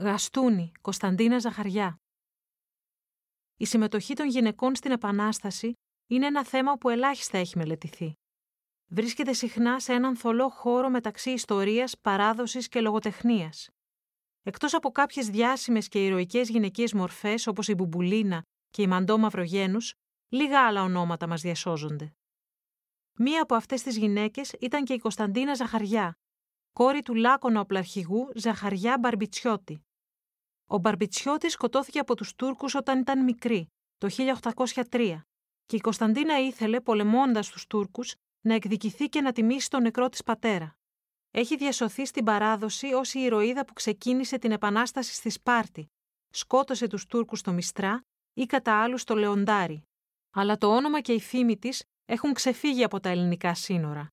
[0.00, 1.96] Γαστούνη, Κωνσταντίνα Ζαχαριά.
[3.56, 5.72] Η συμμετοχή των γυναικών στην Επανάσταση
[6.06, 8.12] είναι ένα θέμα που ελάχιστα έχει μελετηθεί.
[8.86, 13.68] Βρίσκεται συχνά σε έναν θολό χώρο μεταξύ ιστορίας, παράδοσης και λογοτεχνίας.
[14.42, 19.92] Εκτός από κάποιες διάσημες και ηρωικές γυναικείες μορφές όπως η Μπουμπουλίνα και η Μαντό Μαυρογένους,
[20.28, 22.12] λίγα άλλα ονόματα μας διασώζονται.
[23.18, 26.14] Μία από αυτές τις γυναίκες ήταν και η Κωνσταντίνα Ζαχαριά,
[26.72, 29.82] κόρη του Λάκωνα οπλαρχηγού Ζαχαριά Μπαρμπιτσιώτη.
[30.70, 33.68] Ο Μπαρμπιτσιώτης σκοτώθηκε από τους Τούρκους όταν ήταν μικρή,
[33.98, 34.08] το
[34.90, 35.20] 1803,
[35.66, 40.22] και η Κωνσταντίνα ήθελε, πολεμώντας τους Τούρκους, να εκδικηθεί και να τιμήσει τον νεκρό της
[40.22, 40.76] πατέρα.
[41.30, 45.86] Έχει διασωθεί στην παράδοση ως η ηρωίδα που ξεκίνησε την επανάσταση στη Σπάρτη,
[46.30, 48.00] σκότωσε τους Τούρκους στο Μιστρά
[48.34, 49.82] ή κατά άλλους στο Λεοντάρι.
[50.30, 54.08] Αλλά το όνομα και η φήμη της έχουν ξεφύγει από τα ελληνικά σύνορα.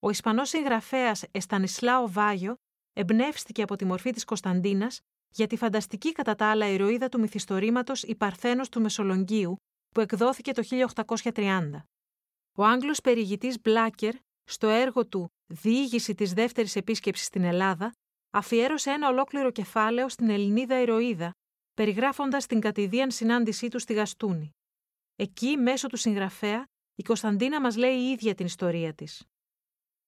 [0.00, 2.54] Ο Ισπανός συγγραφέας Εστανισλάο Βάγιο
[2.92, 5.00] εμπνεύστηκε από τη μορφή της Κωνσταντίνας
[5.36, 9.56] για τη φανταστική κατά τα άλλα ηρωίδα του μυθιστορήματος «Η Παρθένος του Μεσολογγίου»
[9.94, 10.62] που εκδόθηκε το
[11.32, 11.70] 1830.
[12.56, 17.92] Ο Άγγλος περιηγητής Μπλάκερ, στο έργο του «Διήγηση της δεύτερης επίσκεψης στην Ελλάδα»,
[18.30, 21.30] αφιέρωσε ένα ολόκληρο κεφάλαιο στην Ελληνίδα ηρωίδα,
[21.74, 24.50] περιγράφοντας την κατηδίαν συνάντησή του στη Γαστούνη.
[25.16, 29.22] Εκεί, μέσω του συγγραφέα, η Κωνσταντίνα μας λέει η ίδια την ιστορία της.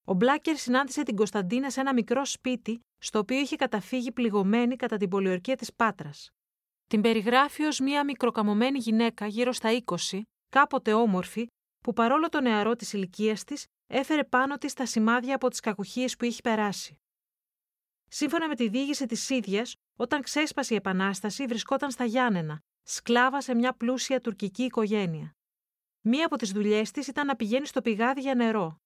[0.09, 4.97] Ο Μπλάκερ συνάντησε την Κωνσταντίνα σε ένα μικρό σπίτι, στο οποίο είχε καταφύγει πληγωμένη κατά
[4.97, 6.31] την πολιορκία της Πάτρας.
[6.87, 11.47] Την περιγράφει ως μία μικροκαμωμένη γυναίκα γύρω στα 20, κάποτε όμορφη,
[11.83, 16.17] που παρόλο το νεαρό της ηλικίας της, έφερε πάνω της τα σημάδια από τις κακουχίες
[16.17, 16.97] που είχε περάσει.
[18.09, 23.55] Σύμφωνα με τη διήγηση της ίδιας, όταν ξέσπασε η Επανάσταση, βρισκόταν στα Γιάννενα, σκλάβα σε
[23.55, 25.31] μια πλούσια τουρκική οικογένεια.
[26.01, 28.81] Μία από τις δουλειές της ήταν να πηγαίνει στο πηγάδι για νερό,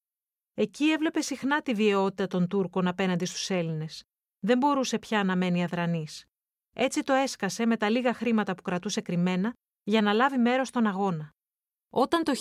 [0.60, 4.04] Εκεί έβλεπε συχνά τη βιαιότητα των Τούρκων απέναντι στους Έλληνες.
[4.40, 6.24] Δεν μπορούσε πια να μένει αδρανής.
[6.72, 10.86] Έτσι το έσκασε με τα λίγα χρήματα που κρατούσε κρυμμένα για να λάβει μέρος στον
[10.86, 11.30] αγώνα.
[11.90, 12.32] Όταν το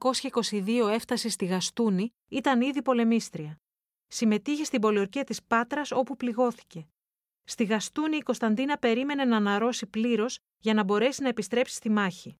[0.00, 3.60] 1822 έφτασε στη Γαστούνη, ήταν ήδη πολεμίστρια.
[4.06, 6.88] Συμμετείχε στην πολιορκία της Πάτρας όπου πληγώθηκε.
[7.44, 12.36] Στη Γαστούνη η Κωνσταντίνα περίμενε να αναρρώσει πλήρως για να μπορέσει να επιστρέψει στη μάχη.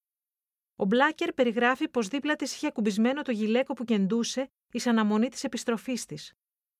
[0.76, 5.44] Ο Μπλάκερ περιγράφει πως δίπλα της είχε ακουμπισμένο το γυλαίκο που κεντούσε εις αναμονή της
[5.44, 6.32] επιστροφής της.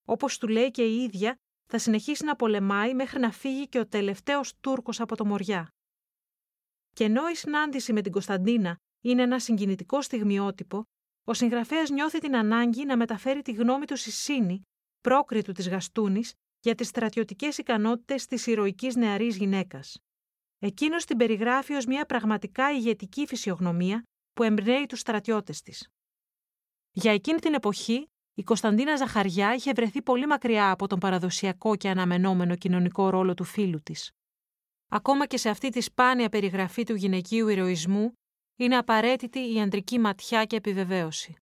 [0.05, 1.37] Όπως του λέει και η ίδια,
[1.67, 5.69] θα συνεχίσει να πολεμάει μέχρι να φύγει και ο τελευταίος Τούρκος από το Μοριά.
[6.93, 10.85] Και ενώ η συνάντηση με την Κωνσταντίνα είναι ένα συγκινητικό στιγμιότυπο,
[11.25, 14.63] ο συγγραφέας νιώθει την ανάγκη να μεταφέρει τη γνώμη του στη Σύνη,
[15.01, 19.99] πρόκριτου της Γαστούνης, για τις στρατιωτικές ικανότητες της ηρωικής νεαρής γυναίκας.
[20.65, 24.03] Εκείνος την περιγράφει ως μια πραγματικά ηγετική φυσιογνωμία
[24.33, 25.89] που εμπνέει τους στρατιώτες της.
[26.93, 31.89] Για εκείνη την εποχή, η Κωνσταντίνα Ζαχαριά είχε βρεθεί πολύ μακριά από τον παραδοσιακό και
[31.89, 34.11] αναμενόμενο κοινωνικό ρόλο του φίλου της.
[34.89, 38.13] Ακόμα και σε αυτή τη σπάνια περιγραφή του γυναικείου ηρωισμού,
[38.57, 41.37] είναι απαραίτητη η αντρική ματιά και επιβεβαίωση.